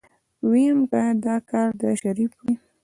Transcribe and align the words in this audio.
ويم 0.49 0.79
که 0.91 1.01
دا 1.25 1.35
کار 1.49 1.69
د 1.81 1.83
شريف 2.01 2.31
وي. 2.41 2.53